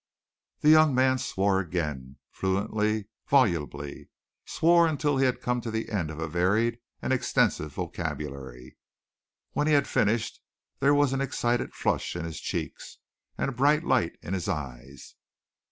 [0.61, 4.09] The young man swore again, fluently, volubly,
[4.45, 8.77] swore until he had come to the end of a varied and extensive vocabulary.
[9.51, 10.41] When he had finished,
[10.79, 12.97] there was an excited flush in his cheeks
[13.37, 15.13] and a bright light in his eyes.